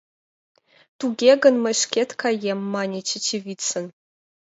—Туге 0.99 1.31
гын, 1.43 1.55
мый 1.63 1.75
шкет 1.81 2.09
каем!— 2.21 2.59
мане 2.73 2.99
Чечевицын. 3.07 3.85